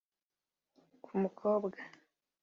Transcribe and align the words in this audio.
Ku 1.03 1.11
mukobwa 1.21 1.77